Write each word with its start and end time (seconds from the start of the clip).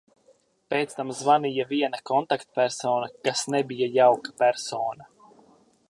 Pēc 0.73 0.95
tam 0.99 1.11
zvanīja 1.19 1.65
viena 1.73 1.99
kontaktpersona, 2.11 3.13
kas 3.29 3.45
nebija 3.57 3.91
jauka 4.01 4.35
persona. 4.45 5.11